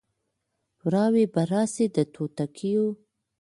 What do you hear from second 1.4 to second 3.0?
راسي د توتکیو